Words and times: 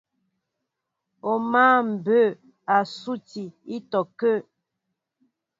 O 1.29 1.31
mǎ 1.51 1.65
mbɛɛ 1.91 2.21
a 2.75 2.77
suti 2.99 3.43
ítɔ́kə́ə́. 3.75 4.35